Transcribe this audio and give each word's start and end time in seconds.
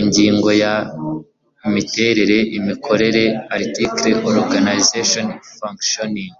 Ingingo 0.00 0.48
ya 0.62 0.74
Imiterere 1.66 2.38
imikorere 2.58 3.22
Artcle 3.54 4.10
Organization 4.40 5.26
functioning 5.58 6.32